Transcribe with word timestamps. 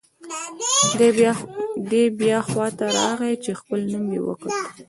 دی 1.89 2.03
بیا 2.17 2.39
خوا 2.49 2.67
ته 2.77 2.85
راغی 2.97 3.33
چې 3.43 3.51
خپل 3.59 3.79
نوم 3.91 4.05
یې 4.13 4.21
وکوت. 4.23 4.55